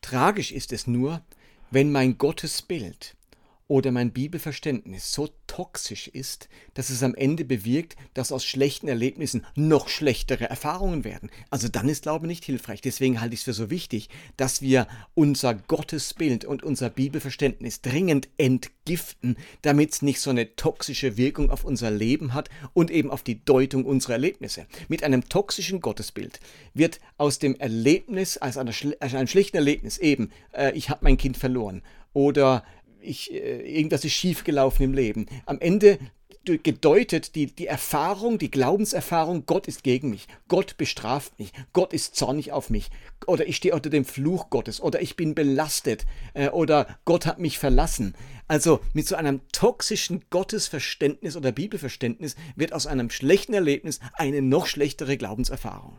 Tragisch 0.03 0.53
ist 0.53 0.75
es 0.75 0.87
nur, 0.87 1.25
wenn 1.71 1.91
mein 1.91 2.19
Gottesbild, 2.19 3.17
oder 3.67 3.93
mein 3.93 4.13
Bibelverständnis 4.13 5.13
so 5.13 5.31
toxisch 5.47 6.09
ist, 6.09 6.49
dass 6.75 6.91
es 6.91 7.03
am 7.03 7.15
Ende 7.15 7.45
bewirkt, 7.45 7.97
dass 8.13 8.31
aus 8.31 8.45
schlechten 8.45 8.89
Erlebnissen 8.89 9.47
noch 9.55 9.89
schlechtere 9.89 10.51
Erfahrungen 10.51 11.05
werden. 11.05 11.31
Also 11.49 11.69
dann 11.69 11.89
ist 11.89 12.03
Glaube 12.03 12.27
nicht 12.27 12.45
hilfreich. 12.45 12.83
Deswegen 12.83 13.21
halte 13.21 13.35
ich 13.35 13.41
es 13.41 13.45
für 13.45 13.55
so 13.55 13.71
wichtig, 13.71 14.11
dass 14.37 14.61
wir 14.61 14.87
unser 15.15 15.55
Gottesbild 15.55 16.45
und 16.45 16.63
unser 16.63 16.91
Bibelverständnis 16.91 17.81
dringend 17.81 18.29
entgiften, 18.37 19.37
damit 19.63 19.93
es 19.93 20.03
nicht 20.03 20.21
so 20.21 20.29
eine 20.29 20.55
toxische 20.57 21.17
Wirkung 21.17 21.51
auf 21.51 21.65
unser 21.65 21.91
Leben 21.91 22.35
hat 22.35 22.51
und 22.75 22.91
eben 22.91 23.11
auf 23.11 23.23
die 23.23 23.43
Deutung 23.45 23.87
unserer 23.87 24.15
Erlebnisse. 24.15 24.67
Mit 24.89 25.03
einem 25.03 25.27
toxischen 25.29 25.81
Gottesbild 25.81 26.41
wird 26.75 27.01
aus 27.17 27.39
dem 27.39 27.55
Erlebnis, 27.57 28.37
als 28.37 28.59
einer, 28.59 28.73
einem 29.01 29.27
schlechten 29.27 29.57
Erlebnis 29.57 29.97
eben, 29.97 30.31
äh, 30.53 30.73
ich 30.73 30.91
habe 30.91 31.05
mein 31.05 31.17
Kind 31.17 31.39
verloren 31.39 31.83
oder 32.13 32.65
ich, 33.05 33.33
äh, 33.33 33.61
irgendwas 33.61 34.05
ist 34.05 34.13
schiefgelaufen 34.13 34.85
im 34.85 34.95
Leben. 34.95 35.27
Am 35.47 35.61
Ende 35.61 35.99
gedeutet 36.45 37.35
die, 37.35 37.47
die 37.47 37.67
Erfahrung, 37.67 38.39
die 38.39 38.51
Glaubenserfahrung, 38.51 39.47
Gott 39.47 39.67
ist 39.67 39.83
gegen 39.83 40.11
mich, 40.11 40.27
Gott 40.49 40.77
bestraft 40.77 41.39
mich, 41.39 41.53
Gott 41.73 41.93
ist 41.93 42.17
zornig 42.17 42.53
auf 42.53 42.69
mich 42.69 42.91
oder 43.27 43.47
ich 43.49 43.57
stehe 43.57 43.75
unter 43.75 43.89
dem 43.89 44.05
Fluch 44.05 44.51
Gottes 44.51 44.81
oder 44.81 45.01
ich 45.01 45.17
bin 45.17 45.35
belastet 45.35 46.05
äh, 46.35 46.49
oder 46.51 46.99
Gott 47.05 47.25
hat 47.27 47.39
mich 47.39 47.59
verlassen. 47.59 48.15
Also 48.47 48.81
mit 48.93 49.07
so 49.07 49.17
einem 49.17 49.41
toxischen 49.53 50.23
Gottesverständnis 50.29 51.37
oder 51.37 51.51
Bibelverständnis 51.51 52.37
wird 52.57 52.75
aus 52.75 52.87
einem 52.87 53.09
schlechten 53.09 53.55
Erlebnis 53.55 54.01
eine 54.13 54.43
noch 54.43 54.67
schlechtere 54.67 55.17
Glaubenserfahrung. 55.17 55.99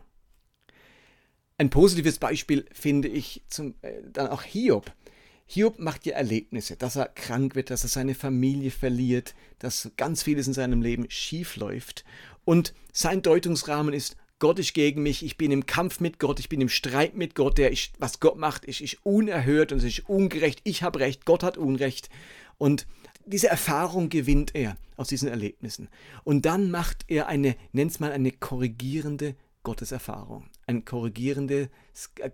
Ein 1.58 1.70
positives 1.70 2.18
Beispiel 2.18 2.66
finde 2.72 3.08
ich 3.08 3.42
zum, 3.48 3.74
äh, 3.82 4.02
dann 4.12 4.28
auch 4.28 4.42
Hiob. 4.42 4.92
Hiob 5.46 5.78
macht 5.78 6.06
ja 6.06 6.14
Erlebnisse, 6.14 6.76
dass 6.76 6.96
er 6.96 7.06
krank 7.06 7.54
wird, 7.54 7.70
dass 7.70 7.84
er 7.84 7.88
seine 7.88 8.14
Familie 8.14 8.70
verliert, 8.72 9.34
dass 9.60 9.90
ganz 9.96 10.24
vieles 10.24 10.48
in 10.48 10.52
seinem 10.52 10.82
Leben 10.82 11.06
schief 11.08 11.56
läuft. 11.56 12.04
Und 12.44 12.74
sein 12.92 13.22
Deutungsrahmen 13.22 13.94
ist, 13.94 14.16
Gott 14.38 14.58
ist 14.58 14.74
gegen 14.74 15.02
mich, 15.02 15.24
ich 15.24 15.38
bin 15.38 15.50
im 15.50 15.64
Kampf 15.64 16.00
mit 16.00 16.18
Gott, 16.18 16.40
ich 16.40 16.48
bin 16.48 16.60
im 16.60 16.68
Streit 16.68 17.14
mit 17.14 17.34
Gott, 17.34 17.58
der 17.58 17.70
ist, 17.70 17.92
was 17.98 18.20
Gott 18.20 18.36
macht, 18.36 18.64
ist, 18.64 18.80
ist 18.80 18.98
unerhört 19.02 19.72
und 19.72 19.78
es 19.78 19.84
ist 19.84 20.08
ungerecht, 20.08 20.60
ich 20.64 20.82
habe 20.82 20.98
Recht, 20.98 21.24
Gott 21.24 21.42
hat 21.42 21.56
Unrecht. 21.56 22.10
Und 22.58 22.86
diese 23.24 23.48
Erfahrung 23.48 24.08
gewinnt 24.08 24.54
er 24.54 24.76
aus 24.96 25.08
diesen 25.08 25.28
Erlebnissen. 25.28 25.88
Und 26.24 26.44
dann 26.44 26.70
macht 26.70 27.04
er 27.08 27.28
eine, 27.28 27.56
nennt 27.72 27.92
es 27.92 28.00
mal 28.00 28.12
eine 28.12 28.32
korrigierende 28.32 29.36
Gotteserfahrung, 29.62 30.48
ein 30.66 30.84
korrigierendes 30.84 31.68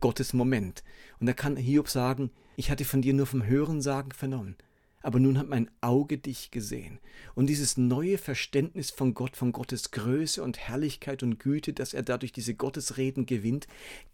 Gottesmoment. 0.01 0.83
Und 1.21 1.27
da 1.27 1.35
kann 1.35 1.57
Hiob 1.57 1.89
sagen, 1.89 2.31
ich 2.57 2.71
hatte 2.71 2.85
von 2.85 3.03
dir 3.03 3.15
nur 3.15 3.27
vom 3.27 3.47
Hörensagen 3.47 4.13
vernommen, 4.13 4.57
aber 5.03 5.19
nun 5.19 5.39
hat 5.39 5.49
mein 5.49 5.71
Auge 5.81 6.19
dich 6.19 6.51
gesehen. 6.51 7.01
Und 7.35 7.47
dieses 7.47 7.77
neue 7.77 8.19
Verständnis 8.19 8.91
von 8.91 9.15
Gott, 9.15 9.37
von 9.37 9.53
Gottes 9.53 9.91
Größe 9.91 10.43
und 10.43 10.59
Herrlichkeit 10.59 11.23
und 11.23 11.39
Güte, 11.39 11.73
dass 11.73 11.95
er 11.95 12.03
dadurch 12.03 12.33
diese 12.33 12.55
Gottesreden 12.55 13.27
gewinnt, 13.27 13.67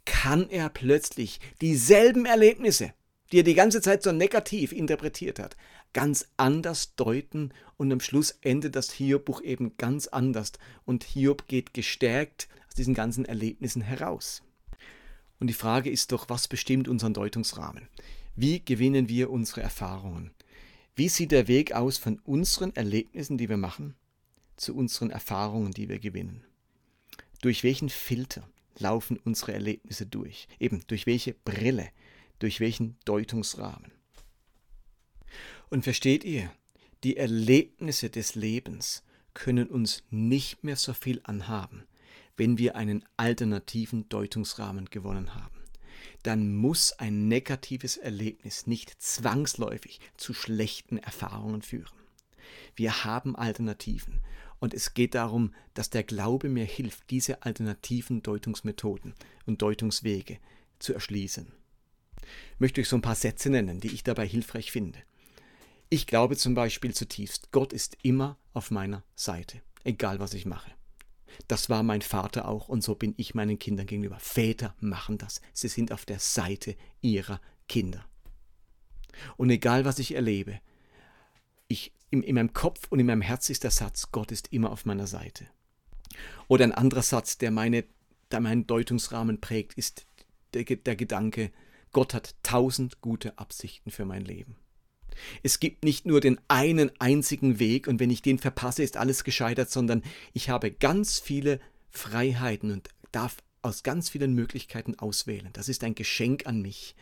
kann 0.04 0.48
er 0.48 0.68
plötzlich 0.68 1.40
dieselben 1.60 2.24
Erlebnisse, 2.26 2.92
die 3.32 3.40
er 3.40 3.44
die 3.44 3.54
ganze 3.54 3.82
Zeit 3.82 4.02
so 4.02 4.12
negativ 4.12 4.72
interpretiert 4.72 5.38
hat, 5.38 5.56
ganz 5.92 6.28
anders 6.36 6.94
deuten 6.96 7.52
und 7.76 7.92
am 7.92 8.00
Schluss 8.00 8.38
endet 8.40 8.76
das 8.76 8.90
Hiob-Buch 8.92 9.42
eben 9.42 9.76
ganz 9.76 10.06
anders 10.06 10.52
und 10.84 11.04
Hiob 11.04 11.46
geht 11.46 11.74
gestärkt 11.74 12.48
aus 12.68 12.74
diesen 12.74 12.94
ganzen 12.94 13.24
Erlebnissen 13.24 13.82
heraus. 13.82 14.42
Und 15.40 15.46
die 15.48 15.54
Frage 15.54 15.90
ist 15.90 16.12
doch, 16.12 16.28
was 16.28 16.48
bestimmt 16.48 16.88
unseren 16.88 17.14
Deutungsrahmen? 17.14 17.88
Wie 18.40 18.64
gewinnen 18.64 19.08
wir 19.08 19.30
unsere 19.30 19.62
Erfahrungen? 19.62 20.30
Wie 20.94 21.08
sieht 21.08 21.32
der 21.32 21.48
Weg 21.48 21.72
aus 21.72 21.98
von 21.98 22.20
unseren 22.20 22.72
Erlebnissen, 22.76 23.36
die 23.36 23.48
wir 23.48 23.56
machen, 23.56 23.96
zu 24.56 24.76
unseren 24.76 25.10
Erfahrungen, 25.10 25.72
die 25.72 25.88
wir 25.88 25.98
gewinnen? 25.98 26.44
Durch 27.42 27.64
welchen 27.64 27.88
Filter 27.88 28.48
laufen 28.78 29.18
unsere 29.24 29.54
Erlebnisse 29.54 30.06
durch? 30.06 30.46
Eben 30.60 30.84
durch 30.86 31.04
welche 31.06 31.34
Brille, 31.34 31.88
durch 32.38 32.60
welchen 32.60 32.96
Deutungsrahmen? 33.06 33.90
Und 35.68 35.82
versteht 35.82 36.22
ihr, 36.22 36.48
die 37.02 37.16
Erlebnisse 37.16 38.08
des 38.08 38.36
Lebens 38.36 39.02
können 39.34 39.66
uns 39.66 40.04
nicht 40.10 40.62
mehr 40.62 40.76
so 40.76 40.92
viel 40.92 41.20
anhaben, 41.24 41.88
wenn 42.36 42.56
wir 42.56 42.76
einen 42.76 43.04
alternativen 43.16 44.08
Deutungsrahmen 44.08 44.90
gewonnen 44.90 45.34
haben 45.34 45.57
dann 46.28 46.54
muss 46.54 46.92
ein 46.92 47.26
negatives 47.26 47.96
Erlebnis 47.96 48.66
nicht 48.66 49.00
zwangsläufig 49.00 49.98
zu 50.18 50.34
schlechten 50.34 50.98
Erfahrungen 50.98 51.62
führen. 51.62 51.96
Wir 52.76 53.06
haben 53.06 53.34
Alternativen 53.34 54.20
und 54.58 54.74
es 54.74 54.92
geht 54.92 55.14
darum, 55.14 55.54
dass 55.72 55.88
der 55.88 56.02
Glaube 56.02 56.50
mir 56.50 56.66
hilft, 56.66 57.08
diese 57.08 57.44
alternativen 57.44 58.22
Deutungsmethoden 58.22 59.14
und 59.46 59.62
Deutungswege 59.62 60.38
zu 60.78 60.92
erschließen. 60.92 61.50
Ich 62.52 62.60
möchte 62.60 62.82
euch 62.82 62.90
so 62.90 62.96
ein 62.96 63.02
paar 63.02 63.14
Sätze 63.14 63.48
nennen, 63.48 63.80
die 63.80 63.88
ich 63.88 64.04
dabei 64.04 64.26
hilfreich 64.26 64.70
finde. 64.70 64.98
Ich 65.88 66.06
glaube 66.06 66.36
zum 66.36 66.54
Beispiel 66.54 66.92
zutiefst, 66.92 67.52
Gott 67.52 67.72
ist 67.72 67.96
immer 68.02 68.36
auf 68.52 68.70
meiner 68.70 69.02
Seite, 69.16 69.62
egal 69.82 70.20
was 70.20 70.34
ich 70.34 70.44
mache. 70.44 70.70
Das 71.46 71.68
war 71.70 71.82
mein 71.82 72.02
Vater 72.02 72.48
auch 72.48 72.68
und 72.68 72.82
so 72.82 72.94
bin 72.94 73.14
ich 73.16 73.34
meinen 73.34 73.58
Kindern 73.58 73.86
gegenüber. 73.86 74.18
Väter 74.18 74.74
machen 74.80 75.18
das. 75.18 75.40
Sie 75.52 75.68
sind 75.68 75.92
auf 75.92 76.04
der 76.04 76.18
Seite 76.18 76.76
ihrer 77.00 77.40
Kinder. 77.68 78.04
Und 79.36 79.50
egal 79.50 79.84
was 79.84 79.98
ich 79.98 80.14
erlebe, 80.14 80.60
ich, 81.68 81.92
in, 82.10 82.22
in 82.22 82.34
meinem 82.34 82.52
Kopf 82.52 82.86
und 82.90 82.98
in 82.98 83.06
meinem 83.06 83.22
Herz 83.22 83.50
ist 83.50 83.64
der 83.64 83.70
Satz, 83.70 84.10
Gott 84.12 84.32
ist 84.32 84.52
immer 84.52 84.70
auf 84.70 84.86
meiner 84.86 85.06
Seite. 85.06 85.46
Oder 86.48 86.64
ein 86.64 86.72
anderer 86.72 87.02
Satz, 87.02 87.38
der, 87.38 87.50
meine, 87.50 87.84
der 88.30 88.40
meinen 88.40 88.66
Deutungsrahmen 88.66 89.40
prägt, 89.40 89.74
ist 89.74 90.06
der, 90.54 90.64
der 90.64 90.96
Gedanke, 90.96 91.52
Gott 91.92 92.14
hat 92.14 92.34
tausend 92.42 93.00
gute 93.00 93.38
Absichten 93.38 93.90
für 93.90 94.04
mein 94.04 94.24
Leben. 94.24 94.56
Es 95.42 95.60
gibt 95.60 95.84
nicht 95.84 96.06
nur 96.06 96.20
den 96.20 96.40
einen 96.48 96.90
einzigen 96.98 97.58
Weg 97.58 97.88
und 97.88 98.00
wenn 98.00 98.10
ich 98.10 98.22
den 98.22 98.38
verpasse, 98.38 98.82
ist 98.82 98.96
alles 98.96 99.24
gescheitert, 99.24 99.70
sondern 99.70 100.02
ich 100.32 100.50
habe 100.50 100.70
ganz 100.70 101.18
viele 101.18 101.60
Freiheiten 101.90 102.70
und 102.70 102.88
darf 103.12 103.36
aus 103.62 103.82
ganz 103.82 104.08
vielen 104.08 104.34
Möglichkeiten 104.34 104.98
auswählen. 104.98 105.50
Das 105.52 105.68
ist 105.68 105.84
ein 105.84 105.94
Geschenk 105.94 106.46
an 106.46 106.62
mich. 106.62 106.94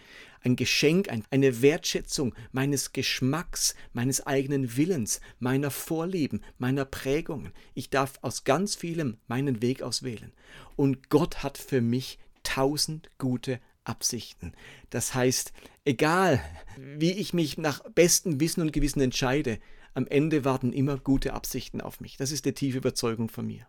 Ein 0.42 0.56
Geschenk, 0.56 1.08
eine 1.30 1.62
Wertschätzung 1.62 2.35
meines 2.52 2.92
Geschmacks, 2.92 3.75
meines 3.92 4.26
eigenen 4.26 4.76
Willens, 4.76 5.20
meiner 5.38 5.70
Vorlieben, 5.70 6.42
meiner 6.58 6.85
Prägungen. 6.85 7.52
Ich 7.75 7.90
darf 7.90 8.14
aus 8.23 8.44
ganz 8.44 8.75
vielem 8.75 9.18
meinen 9.26 9.61
Weg 9.61 9.82
auswählen. 9.82 10.32
Und 10.76 11.11
Gott 11.11 11.42
hat 11.42 11.58
für 11.58 11.80
mich 11.80 12.18
tausend 12.42 13.11
gute 13.18 13.61
Absichten. 13.87 14.52
Das 14.90 15.14
heißt, 15.14 15.52
egal 15.85 16.43
wie 16.76 17.12
ich 17.12 17.33
mich 17.33 17.59
nach 17.59 17.81
bestem 17.90 18.40
Wissen 18.40 18.61
und 18.61 18.73
Gewissen 18.73 19.00
entscheide, 19.00 19.59
am 19.95 20.07
Ende 20.07 20.45
warten 20.45 20.73
immer 20.73 20.99
gute 20.99 21.33
Absichten 21.33 21.81
auf 21.81 22.00
mich. 22.00 22.16
Das 22.16 22.31
ist 22.31 22.45
die 22.45 22.52
tiefe 22.52 22.78
Überzeugung 22.78 23.28
von 23.31 23.47
mir. 23.47 23.66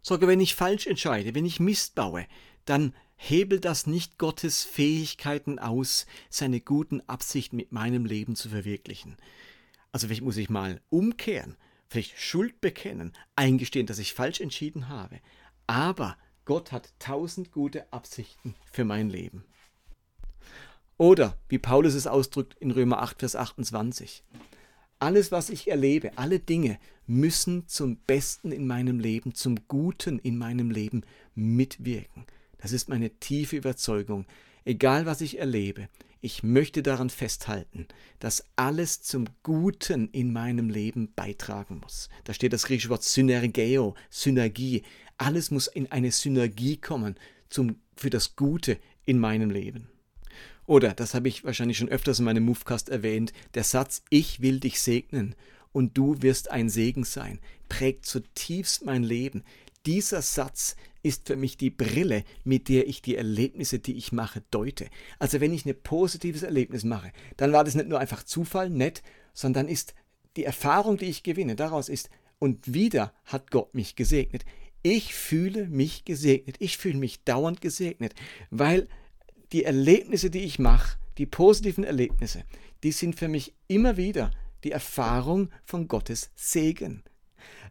Sogar 0.00 0.28
wenn 0.28 0.40
ich 0.40 0.54
falsch 0.54 0.86
entscheide, 0.86 1.34
wenn 1.34 1.44
ich 1.44 1.60
Mist 1.60 1.94
baue, 1.94 2.26
dann 2.64 2.94
hebelt 3.16 3.64
das 3.64 3.86
nicht 3.86 4.16
Gottes 4.16 4.64
Fähigkeiten 4.64 5.58
aus, 5.58 6.06
seine 6.30 6.60
guten 6.60 7.02
Absichten 7.08 7.56
mit 7.56 7.72
meinem 7.72 8.06
Leben 8.06 8.36
zu 8.36 8.48
verwirklichen. 8.48 9.16
Also 9.92 10.06
vielleicht 10.06 10.22
muss 10.22 10.36
ich 10.36 10.48
mal 10.48 10.80
umkehren, 10.88 11.56
vielleicht 11.88 12.18
Schuld 12.18 12.60
bekennen, 12.60 13.12
eingestehen, 13.36 13.86
dass 13.86 13.98
ich 13.98 14.14
falsch 14.14 14.40
entschieden 14.40 14.88
habe. 14.88 15.20
Aber 15.66 16.16
Gott 16.48 16.72
hat 16.72 16.94
tausend 16.98 17.52
gute 17.52 17.92
Absichten 17.92 18.54
für 18.72 18.86
mein 18.86 19.10
Leben. 19.10 19.44
Oder, 20.96 21.36
wie 21.50 21.58
Paulus 21.58 21.92
es 21.92 22.06
ausdrückt 22.06 22.56
in 22.58 22.70
Römer 22.70 23.02
8, 23.02 23.18
Vers 23.18 23.36
28, 23.36 24.24
alles, 24.98 25.30
was 25.30 25.50
ich 25.50 25.68
erlebe, 25.68 26.16
alle 26.16 26.38
Dinge 26.40 26.78
müssen 27.06 27.68
zum 27.68 27.96
Besten 27.98 28.50
in 28.50 28.66
meinem 28.66 28.98
Leben, 28.98 29.34
zum 29.34 29.68
Guten 29.68 30.18
in 30.18 30.38
meinem 30.38 30.70
Leben 30.70 31.02
mitwirken. 31.34 32.24
Das 32.56 32.72
ist 32.72 32.88
meine 32.88 33.10
tiefe 33.10 33.58
Überzeugung. 33.58 34.24
Egal, 34.64 35.04
was 35.04 35.20
ich 35.20 35.38
erlebe, 35.38 35.90
ich 36.20 36.42
möchte 36.42 36.82
daran 36.82 37.10
festhalten, 37.10 37.86
dass 38.18 38.44
alles 38.56 39.02
zum 39.02 39.26
Guten 39.42 40.08
in 40.08 40.32
meinem 40.32 40.68
Leben 40.68 41.12
beitragen 41.14 41.78
muss. 41.78 42.08
Da 42.24 42.34
steht 42.34 42.52
das 42.52 42.64
griechische 42.64 42.88
Wort 42.88 43.04
Synergeo, 43.04 43.94
Synergie. 44.10 44.82
Alles 45.18 45.50
muss 45.50 45.66
in 45.66 45.90
eine 45.92 46.10
Synergie 46.10 46.76
kommen 46.76 47.16
zum, 47.50 47.76
für 47.96 48.10
das 48.10 48.36
Gute 48.36 48.78
in 49.04 49.18
meinem 49.18 49.50
Leben. 49.50 49.88
Oder, 50.66 50.92
das 50.92 51.14
habe 51.14 51.28
ich 51.28 51.44
wahrscheinlich 51.44 51.78
schon 51.78 51.88
öfters 51.88 52.18
in 52.18 52.24
meinem 52.24 52.44
Movecast 52.44 52.88
erwähnt, 52.88 53.32
der 53.54 53.64
Satz 53.64 54.02
Ich 54.10 54.40
will 54.40 54.60
dich 54.60 54.80
segnen 54.80 55.34
und 55.72 55.96
du 55.96 56.20
wirst 56.22 56.50
ein 56.50 56.68
Segen 56.68 57.04
sein, 57.04 57.40
prägt 57.68 58.06
zutiefst 58.06 58.84
mein 58.84 59.02
Leben. 59.02 59.44
Dieser 59.86 60.22
Satz 60.22 60.76
ist 61.02 61.26
für 61.28 61.36
mich 61.36 61.56
die 61.56 61.70
Brille, 61.70 62.24
mit 62.44 62.68
der 62.68 62.86
ich 62.86 63.00
die 63.00 63.16
Erlebnisse, 63.16 63.78
die 63.78 63.96
ich 63.96 64.12
mache, 64.12 64.42
deute. 64.50 64.88
Also 65.18 65.40
wenn 65.40 65.54
ich 65.54 65.64
ein 65.64 65.82
positives 65.82 66.42
Erlebnis 66.42 66.84
mache, 66.84 67.12
dann 67.36 67.52
war 67.52 67.64
das 67.64 67.74
nicht 67.74 67.88
nur 67.88 67.98
einfach 67.98 68.22
Zufall, 68.22 68.70
nett, 68.70 69.02
sondern 69.32 69.68
ist 69.68 69.94
die 70.36 70.44
Erfahrung, 70.44 70.98
die 70.98 71.06
ich 71.06 71.22
gewinne, 71.22 71.56
daraus 71.56 71.88
ist, 71.88 72.10
und 72.38 72.72
wieder 72.72 73.12
hat 73.24 73.50
Gott 73.50 73.74
mich 73.74 73.96
gesegnet. 73.96 74.44
Ich 74.82 75.14
fühle 75.14 75.66
mich 75.66 76.04
gesegnet. 76.04 76.56
Ich 76.58 76.78
fühle 76.78 76.98
mich 76.98 77.24
dauernd 77.24 77.60
gesegnet, 77.60 78.14
weil 78.50 78.88
die 79.52 79.64
Erlebnisse, 79.64 80.30
die 80.30 80.40
ich 80.40 80.58
mache, 80.58 80.98
die 81.18 81.26
positiven 81.26 81.84
Erlebnisse, 81.84 82.44
die 82.82 82.92
sind 82.92 83.16
für 83.16 83.28
mich 83.28 83.54
immer 83.66 83.96
wieder 83.96 84.30
die 84.64 84.72
Erfahrung 84.72 85.50
von 85.64 85.88
Gottes 85.88 86.30
Segen. 86.34 87.02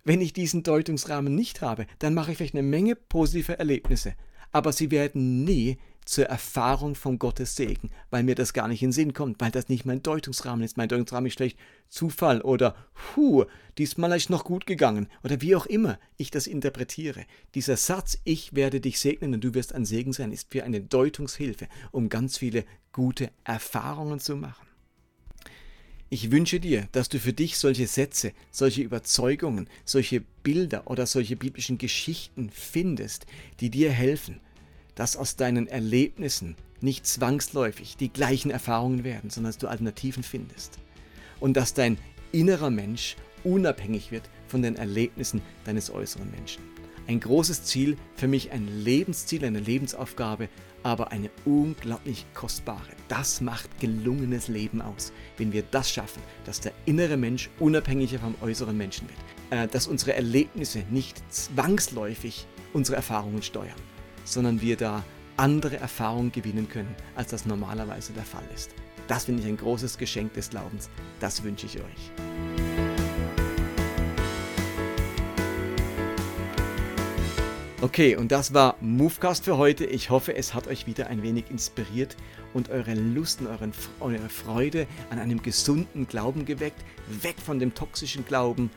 Wenn 0.04 0.22
ich 0.22 0.34
diesen 0.34 0.64
Deutungsrahmen 0.64 1.34
nicht 1.34 1.62
habe, 1.62 1.86
dann 2.00 2.14
mache 2.14 2.32
ich 2.32 2.38
vielleicht 2.38 2.56
eine 2.56 2.64
Menge 2.64 2.96
positive 2.96 3.60
Erlebnisse, 3.60 4.16
aber 4.52 4.72
sie 4.72 4.92
werden 4.92 5.44
nie 5.44 5.78
zur 6.08 6.26
Erfahrung 6.26 6.96
von 6.96 7.20
Gottes 7.20 7.56
Segen, 7.56 7.92
weil 8.10 8.24
mir 8.24 8.36
das 8.36 8.54
gar 8.54 8.68
nicht 8.68 8.82
in 8.82 8.90
den 8.90 8.94
Sinn 8.94 9.14
kommt, 9.14 9.42
weil 9.42 9.52
das 9.52 9.68
nicht 9.68 9.86
mein 9.86 10.02
Deutungsrahmen 10.02 10.64
ist. 10.64 10.78
Mein 10.78 10.90
Deutungsrahmen 10.90 11.28
ist 11.28 11.34
schlecht 11.34 11.58
Zufall 11.90 12.42
oder 12.42 12.76
Hu, 13.16 13.44
diesmal 13.78 14.16
ist 14.16 14.30
noch 14.30 14.46
gut 14.46 14.66
gegangen 14.66 15.08
oder 15.24 15.42
wie 15.42 15.56
auch 15.56 15.66
immer 15.66 16.00
ich 16.16 16.32
das 16.32 16.48
interpretiere. 16.48 17.26
Dieser 17.56 17.78
Satz, 17.78 18.18
ich 18.24 18.56
werde 18.56 18.80
dich 18.80 19.00
segnen 19.00 19.34
und 19.34 19.44
du 19.44 19.54
wirst 19.54 19.76
ein 19.76 19.86
Segen 19.86 20.14
sein, 20.14 20.32
ist 20.32 20.48
für 20.50 20.64
eine 20.64 20.82
Deutungshilfe, 20.82 21.68
um 21.92 22.10
ganz 22.10 22.38
viele 22.38 22.64
gute 22.94 23.30
Erfahrungen 23.44 24.20
zu 24.20 24.38
machen. 24.38 24.66
Ich 26.10 26.32
wünsche 26.32 26.62
dir, 26.62 26.88
dass 26.94 27.10
du 27.10 27.20
für 27.20 27.34
dich 27.34 27.58
solche 27.58 27.86
Sätze, 27.86 28.32
solche 28.50 28.82
Überzeugungen, 28.82 29.70
solche 29.84 30.22
Bilder 30.42 30.90
oder 30.90 31.06
solche 31.06 31.36
biblischen 31.36 31.78
Geschichten 31.78 32.50
findest, 32.50 33.26
die 33.60 33.70
dir 33.70 33.92
helfen, 33.92 34.40
dass 34.98 35.16
aus 35.16 35.36
deinen 35.36 35.68
Erlebnissen 35.68 36.56
nicht 36.82 37.06
zwangsläufig 37.06 37.96
die 37.98 38.12
gleichen 38.12 38.52
Erfahrungen 38.52 39.04
werden, 39.04 39.30
sondern 39.30 39.52
dass 39.52 39.60
du 39.60 39.68
Alternativen 39.68 40.24
findest. 40.24 40.80
Und 41.40 41.56
dass 41.56 41.74
dein 41.74 41.98
innerer 42.32 42.72
Mensch 42.72 43.16
unabhängig 43.44 44.12
wird 44.12 44.24
von 44.48 44.62
den 44.62 44.76
Erlebnissen 44.76 45.42
deines 45.66 45.92
äußeren 45.92 46.30
Menschen. 46.32 46.64
Ein 47.08 47.20
großes 47.20 47.64
Ziel, 47.64 47.96
für 48.16 48.28
mich 48.28 48.52
ein 48.52 48.68
Lebensziel, 48.68 49.46
eine 49.46 49.60
Lebensaufgabe, 49.60 50.50
aber 50.84 51.12
eine 51.12 51.30
unglaublich 51.46 52.26
kostbare. 52.34 52.90
Das 53.08 53.40
macht 53.40 53.80
gelungenes 53.80 54.48
Leben 54.48 54.82
aus, 54.82 55.14
wenn 55.38 55.54
wir 55.54 55.64
das 55.64 55.92
schaffen, 55.92 56.22
dass 56.46 56.60
der 56.60 56.74
innere 56.86 57.18
Mensch 57.18 57.50
unabhängiger 57.60 58.20
vom 58.20 58.36
äußeren 58.42 58.76
Menschen 58.76 59.08
wird, 59.08 59.20
äh, 59.52 59.68
dass 59.68 59.88
unsere 59.88 60.14
Erlebnisse 60.14 60.84
nicht 60.90 61.22
zwangsläufig 61.32 62.48
unsere 62.74 62.98
Erfahrungen 62.98 63.44
steuern 63.44 63.76
sondern 64.28 64.62
wir 64.62 64.78
da 64.78 65.04
andere 65.38 65.78
Erfahrungen 65.78 66.32
gewinnen 66.32 66.68
können, 66.68 66.96
als 67.16 67.32
das 67.32 67.46
normalerweise 67.46 68.14
der 68.14 68.26
Fall 68.26 68.48
ist. 68.54 68.72
Das 69.08 69.26
finde 69.26 69.44
ich 69.44 69.48
ein 69.48 69.58
großes 69.58 69.98
Geschenk 69.98 70.34
des 70.34 70.50
Glaubens. 70.50 70.90
Das 71.20 71.44
wünsche 71.44 71.66
ich 71.66 71.78
euch. 71.78 72.12
Okay, 77.80 78.16
und 78.16 78.32
das 78.32 78.56
war 78.56 78.76
Movecast 78.82 79.46
für 79.46 79.58
heute. 79.58 79.86
Ich 79.86 80.10
hoffe, 80.10 80.36
es 80.36 80.56
hat 80.56 80.68
euch 80.68 80.88
wieder 80.88 81.08
ein 81.08 81.22
wenig 81.22 81.52
inspiriert 81.52 82.18
und 82.54 82.70
eure 82.70 82.96
Lust 82.96 83.40
und 83.40 83.48
euren, 83.48 83.72
eure 84.00 84.30
Freude 84.30 84.88
an 85.12 85.20
einem 85.20 85.44
gesunden 85.44 86.08
Glauben 86.08 86.46
geweckt, 86.46 86.84
weg 87.22 87.36
von 87.40 87.60
dem 87.60 87.76
toxischen 87.76 88.26
Glauben, 88.26 88.72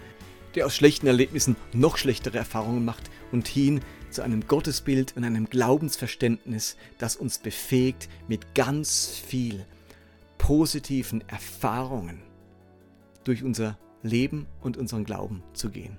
der 0.55 0.67
aus 0.67 0.77
schlechten 0.77 1.07
Erlebnissen 1.07 1.57
noch 1.73 1.97
schlechtere 1.97 2.39
Erfahrungen 2.39 2.85
macht 2.85 3.11
und 3.33 3.49
hin 3.49 3.81
zu 4.11 4.23
einem 4.23 4.47
Gottesbild 4.47 5.17
und 5.17 5.25
einem 5.25 5.49
Glaubensverständnis, 5.49 6.77
das 6.99 7.17
uns 7.17 7.39
befähigt, 7.39 8.09
mit 8.29 8.55
ganz 8.55 9.09
viel 9.09 9.65
positiven 10.39 11.23
Erfahrungen 11.29 12.23
durch 13.25 13.45
unser 13.45 13.79
Leben 14.03 14.47
und 14.61 14.77
unseren 14.77 15.05
Glauben 15.05 15.43
zu 15.53 15.71
gehen. 15.71 15.99